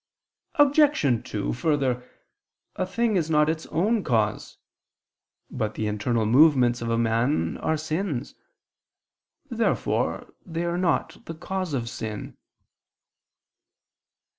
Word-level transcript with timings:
Obj. 0.55 1.25
2: 1.29 1.53
Further, 1.53 2.03
a 2.75 2.87
thing 2.87 3.15
is 3.17 3.29
not 3.29 3.51
its 3.51 3.67
own 3.67 4.03
cause. 4.03 4.57
But 5.51 5.75
the 5.75 5.85
internal 5.85 6.25
movements 6.25 6.81
of 6.81 6.89
a 6.89 6.97
man 6.97 7.57
are 7.57 7.77
sins. 7.77 8.33
Therefore 9.51 10.33
they 10.43 10.63
are 10.65 10.79
not 10.79 11.23
the 11.25 11.35
cause 11.35 11.75
of 11.75 11.87
sin. 11.87 12.35